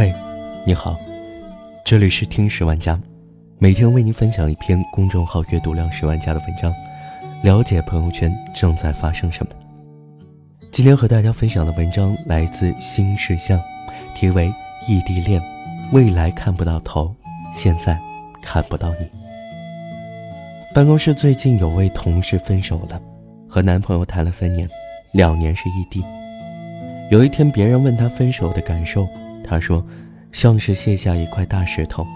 [0.00, 0.10] 嗨，
[0.64, 0.98] 你好，
[1.84, 2.98] 这里是听十万加，
[3.58, 6.72] 每天为您分享一篇公众号阅读量十万加的文章，
[7.42, 9.52] 了解朋友圈正在发生什么。
[10.72, 13.60] 今天和大家分享的文章来自新事项，
[14.14, 14.48] 题为
[14.88, 15.38] 《异地恋》，
[15.92, 17.14] 未来看不到头，
[17.52, 18.00] 现在
[18.40, 19.06] 看不到你。
[20.74, 22.98] 办公室最近有位同事分手了，
[23.46, 24.66] 和男朋友谈了三年，
[25.12, 26.02] 两年是异地。
[27.10, 29.06] 有一天，别人问他分手的感受。
[29.50, 29.84] 他说
[30.30, 32.06] ：“像是卸下一块大石头，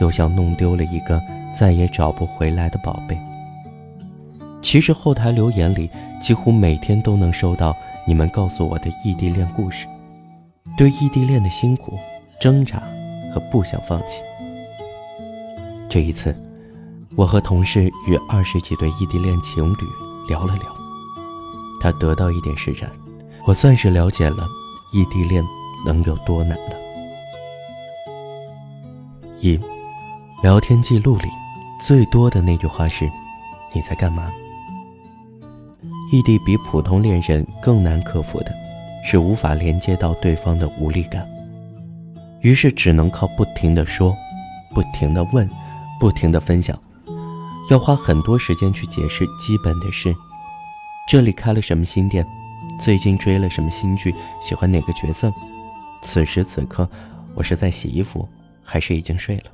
[0.00, 1.20] 又像弄丢了一个
[1.52, 3.18] 再也找不回来的宝贝。”
[4.62, 9.88] 其实后台留言里，几乎每天都能收到你们告诉我的异地恋故事，
[10.78, 11.98] 对异地恋的辛苦、
[12.40, 12.80] 挣扎
[13.34, 14.22] 和不想放弃。
[15.88, 16.36] 这一次，
[17.16, 19.78] 我和同事与二十几对异地恋情侣
[20.28, 20.62] 聊了聊，
[21.80, 22.88] 他得到一点释然，
[23.44, 24.46] 我算是了解了
[24.92, 25.44] 异地恋。
[25.86, 26.76] 能有多难呢？
[29.40, 29.58] 一，
[30.42, 31.28] 聊天记录里
[31.80, 33.08] 最多的那句话是
[33.72, 34.32] ：“你在干嘛？”
[36.10, 38.52] 异地比普通恋人更难克服的，
[39.04, 41.24] 是无法连接到对方的无力感，
[42.40, 44.12] 于是只能靠不停的说、
[44.74, 45.48] 不停的问、
[46.00, 46.76] 不停的分享，
[47.70, 50.14] 要花很多时间去解释基本的事：
[51.08, 52.26] 这里开了什么新店，
[52.80, 55.32] 最近追了什么新剧，喜欢哪个角色。
[56.02, 56.88] 此时此刻，
[57.34, 58.28] 我是在洗衣服，
[58.62, 59.50] 还是已经睡了？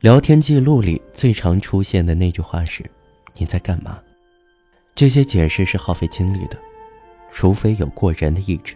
[0.00, 2.84] 聊天记录里最常出现的那句话是
[3.34, 3.98] ：“你在干嘛？”
[4.94, 6.56] 这些解释是耗费精力的，
[7.30, 8.74] 除非有过人的意志，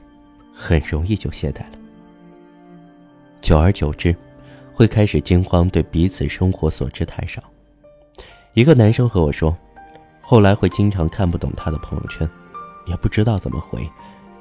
[0.52, 1.78] 很容易就懈怠了。
[3.40, 4.14] 久而久之，
[4.72, 7.42] 会开始惊慌，对彼此生活所知太少。
[8.54, 9.56] 一个男生和我说，
[10.20, 12.28] 后来会经常看不懂他的朋友圈，
[12.86, 13.88] 也不知道怎么回，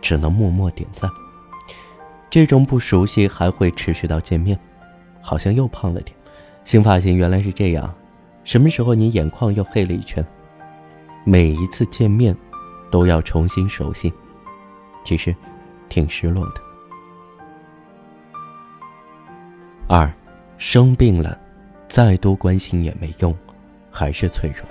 [0.02, 1.10] 只能默默点赞。
[2.30, 4.58] 这种不熟悉还会持续到见面，
[5.20, 6.16] 好像又胖了点，
[6.64, 7.94] 新发型原来是这样，
[8.44, 10.24] 什么时候你眼眶又黑了一圈？
[11.24, 12.36] 每一次见面，
[12.92, 14.14] 都要重新熟悉，
[15.04, 15.36] 其实，
[15.90, 16.62] 挺失落的。
[19.88, 20.12] 二，
[20.60, 21.36] 生病了，
[21.88, 23.36] 再多关心也没用，
[23.90, 24.64] 还是脆弱。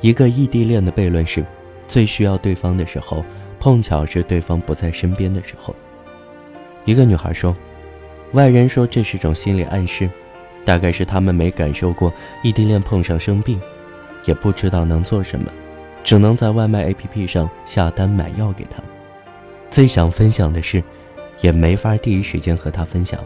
[0.00, 1.44] 一个异地恋的悖论是，
[1.88, 3.24] 最需要对方的时候，
[3.58, 5.74] 碰巧是对方不在身边的时候。
[6.84, 7.56] 一个女孩说
[8.32, 10.08] ：“外人说这是种心理暗示，
[10.64, 12.12] 大概是他们没感受过
[12.42, 13.58] 异地恋碰上生病，
[14.26, 15.50] 也不知道能做什么，
[16.02, 18.82] 只能在外卖 APP 上下单买药给他。
[19.70, 20.84] 最想分享的是，
[21.40, 23.18] 也没法第一时间和他分享。”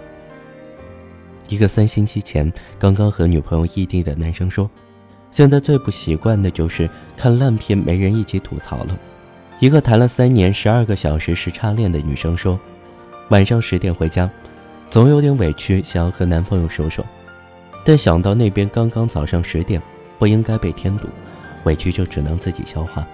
[1.48, 4.70] 一个三星期前刚刚和女朋友异地的男生说
[5.32, 8.96] ：“现在最不习惯的就是看烂片没人一起吐槽了。”
[9.58, 12.56] 一个谈了三年十二个小时时差恋的女生说。
[13.30, 14.28] 晚上十点回家，
[14.88, 17.04] 总有点委屈，想要和男朋友说说，
[17.84, 19.80] 但想到那边刚刚早上十点，
[20.18, 21.08] 不应该被添堵，
[21.64, 23.06] 委屈就只能自己消化。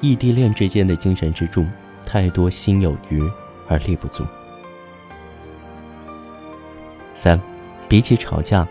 [0.00, 1.64] 异地恋之间的精神支柱，
[2.04, 3.22] 太多心有余
[3.68, 4.24] 而力不足。
[7.14, 7.40] 三，
[7.88, 8.66] 比起吵架，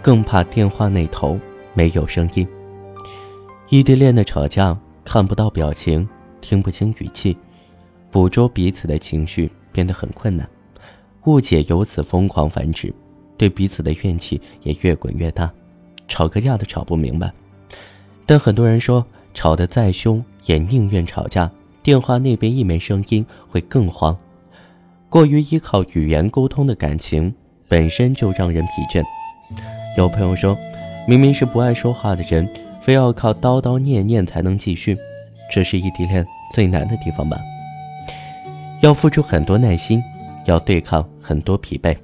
[0.00, 1.38] 更怕电话那头
[1.74, 2.46] 没有声音。
[3.68, 6.08] 异地恋的吵架，看不到表情，
[6.40, 7.36] 听不清语气，
[8.12, 9.50] 捕捉彼此的情绪。
[9.72, 10.48] 变得很困难，
[11.24, 12.92] 误解由此疯狂繁殖，
[13.36, 15.50] 对彼此的怨气也越滚越大，
[16.08, 17.32] 吵个架都吵不明白。
[18.26, 19.04] 但很多人说，
[19.34, 21.50] 吵得再凶也宁愿吵架，
[21.82, 24.16] 电话那边一没声音会更慌。
[25.08, 27.34] 过于依靠语言沟通的感情
[27.66, 29.04] 本身就让人疲倦。
[29.96, 30.56] 有朋友说，
[31.08, 32.48] 明明是不爱说话的人，
[32.80, 34.96] 非要靠叨叨念念才能继续，
[35.52, 37.36] 这是异地恋最难的地方吧。
[38.80, 40.02] 要付出很多耐心，
[40.46, 41.96] 要对抗很多疲惫。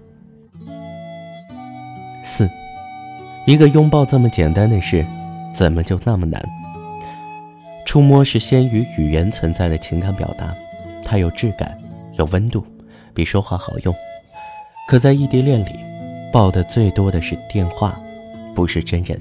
[2.23, 2.49] 四，
[3.47, 5.05] 一个拥抱这么简单的事，
[5.55, 6.43] 怎么就那么难？
[7.87, 10.55] 触摸是先于语言存在的情感表达，
[11.03, 11.79] 它有质感，
[12.15, 12.67] 有温度，
[13.15, 13.95] 比说话好用。
[14.87, 15.79] 可在异地恋里，
[16.33, 17.99] 抱的最多的是电话，
[18.55, 19.19] 不是真人。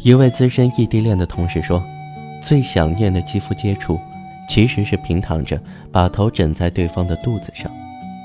[0.00, 1.82] 一位资深异地恋的同事说，
[2.42, 3.98] 最想念的肌肤接触。
[4.48, 5.60] 其实是平躺着，
[5.92, 7.70] 把头枕在对方的肚子上，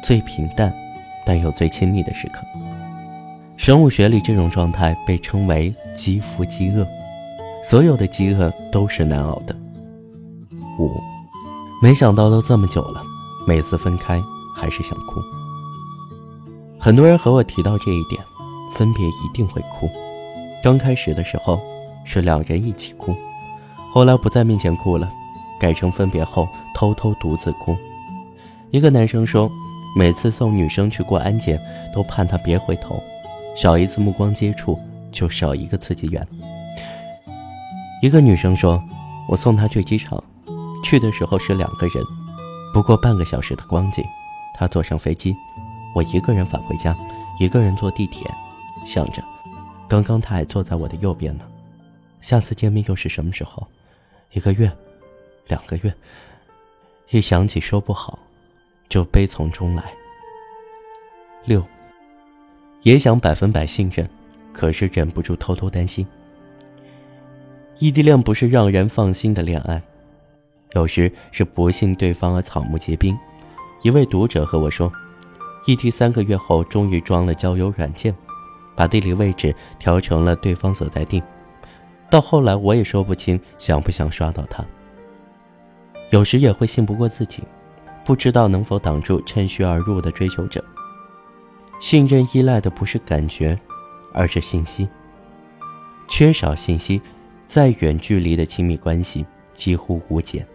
[0.02, 0.74] 最平淡，
[1.26, 2.40] 但又最亲密的时刻。
[3.58, 6.88] 生物学里，这种状态被称为“肌肤饥饿”。
[7.64, 9.56] 所有的饥饿都是难熬的。
[10.80, 10.90] 五，
[11.82, 13.02] 没想到都这么久了，
[13.48, 14.22] 每次分开
[14.56, 15.22] 还是想哭。
[16.80, 18.22] 很多人和我提到这一点，
[18.74, 19.90] 分别一定会哭。
[20.64, 21.60] 刚开始的时候
[22.04, 23.16] 是两人一起哭，
[23.94, 25.10] 后来不在面前哭了。
[25.64, 26.46] 改成分别后
[26.76, 27.78] 偷偷独自哭。
[28.70, 29.50] 一个男生说
[29.96, 31.58] ：“每次送女生去过安检，
[31.94, 33.02] 都盼她别回头，
[33.56, 34.78] 少一次目光接触
[35.10, 36.28] 就少一个刺激源。
[38.02, 38.84] 一个女生说
[39.30, 40.22] ：“我送她去机场，
[40.84, 42.04] 去的时候是两个人，
[42.74, 44.04] 不过半个小时的光景，
[44.54, 45.34] 她坐上飞机，
[45.96, 46.94] 我一个人返回家，
[47.40, 48.30] 一个人坐地铁，
[48.86, 49.24] 想着，
[49.88, 51.46] 刚刚她还坐在我的右边呢，
[52.20, 53.66] 下次见面又是什么时候？
[54.34, 54.70] 一个月，
[55.48, 55.94] 两个月，
[57.10, 58.20] 一想起说不好。”
[58.90, 59.92] 就悲从中来。
[61.46, 61.66] 六，
[62.84, 64.08] 也想百分百信任，
[64.52, 66.06] 可是忍不住偷偷担心。
[67.80, 69.82] 异地恋不是让人放心的恋爱，
[70.74, 73.18] 有时是不信对方而草木皆兵。
[73.82, 74.92] 一位读者和我说，
[75.66, 78.16] 异地三个月后终于装了交友软件，
[78.76, 81.24] 把地理位置调成了对方所在地。
[82.12, 84.64] 到后来我也说不清想不想刷到他，
[86.14, 87.44] 有时也会信不过自己。
[88.06, 90.64] 不知道能否挡住趁虚而入的追求者。
[91.80, 93.60] 信任依赖的不是感觉，
[94.14, 94.88] 而是信息。
[96.08, 97.02] 缺少信息，
[97.48, 100.46] 再远距离的亲密关系几乎无解。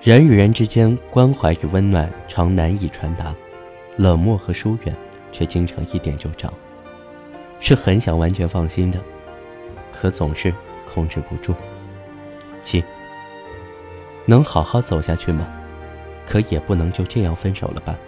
[0.00, 3.34] 人与人之间关怀与温暖常难以传达，
[3.96, 4.94] 冷漠和疏远
[5.32, 6.52] 却经常一点就着。
[7.58, 9.00] 是很想完全放心的，
[9.90, 10.54] 可总是
[10.86, 11.54] 控制不住。
[12.62, 12.84] 七，
[14.30, 15.44] 能好好走下去吗？
[16.24, 17.98] 可也不能就这样分手了吧？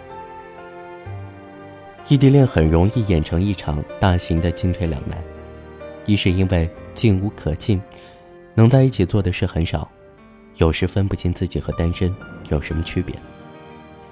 [2.07, 5.21] 异地恋很容易演成一场大型的进退两难，
[6.05, 7.81] 一是因为进无可进，
[8.55, 9.85] 能在一起做的事很少，
[10.55, 12.15] 有时分不清自己和单身
[12.47, 13.13] 有什么区别，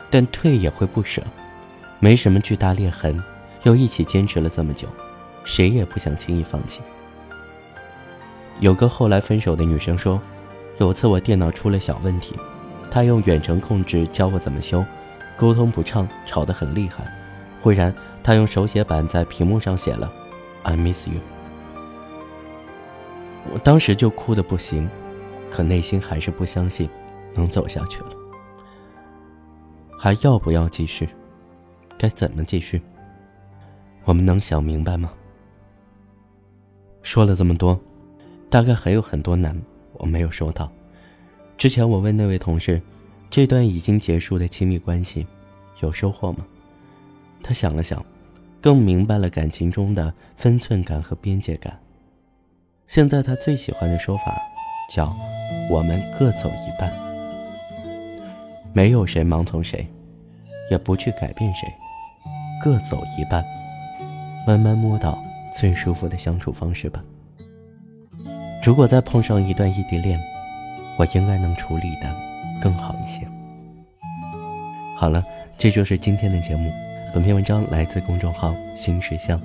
[0.09, 1.23] 但退也会不舍，
[2.01, 3.23] 没什么巨大裂痕，
[3.63, 4.85] 又一起坚持了这么久，
[5.45, 6.81] 谁也不想轻易放弃。
[8.59, 10.21] 有个后来分手的女生说，
[10.81, 12.35] 有次我电脑出了小问题。
[12.89, 14.83] 他用远程控制教我怎么修，
[15.37, 17.05] 沟通不畅，吵得很厉害。
[17.61, 17.93] 忽然，
[18.23, 20.11] 他用手写板在屏幕上写了
[20.63, 21.21] “I miss you”。
[23.53, 24.89] 我当时就哭得不行，
[25.51, 26.89] 可内心还是不相信
[27.35, 28.09] 能走下去了。
[29.95, 31.07] 还要不要继续？
[31.95, 32.81] 该怎么继续？
[34.03, 35.13] 我们能想明白吗？
[37.03, 37.79] 说了这么多，
[38.49, 39.55] 大概还有很多难
[40.01, 40.69] 我没有收到。
[41.57, 42.81] 之前我问那位同事，
[43.29, 45.25] 这段已经结束的亲密关系，
[45.81, 46.45] 有收获吗？
[47.43, 48.03] 他想了想，
[48.59, 51.79] 更明白了感情中的分寸感和边界感。
[52.87, 54.41] 现在他最喜欢的说法，
[54.93, 55.15] 叫
[55.69, 56.91] “我们各走一半”，
[58.73, 59.87] 没有谁盲从谁，
[60.69, 61.71] 也不去改变谁，
[62.63, 63.45] 各走一半，
[64.47, 65.23] 慢慢摸到
[65.55, 67.03] 最舒服的相处方式吧。
[68.63, 70.19] 如果再碰上一段异地恋，
[70.95, 72.15] 我应该能处理的
[72.61, 73.27] 更好一些。
[74.95, 75.25] 好了，
[75.57, 76.71] 这就是今天的节目。
[77.13, 79.41] 本篇文章来自公众号“新石像”，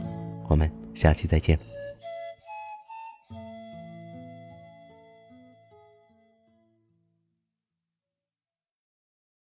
[0.49, 1.59] 我们下期再见。